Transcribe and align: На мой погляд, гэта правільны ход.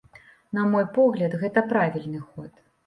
На 0.59 0.63
мой 0.71 0.85
погляд, 0.97 1.39
гэта 1.45 1.67
правільны 1.77 2.25
ход. 2.29 2.51